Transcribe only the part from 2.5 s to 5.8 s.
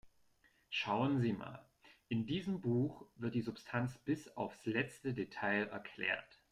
Buch wird die Substanz bis aufs letzte Detail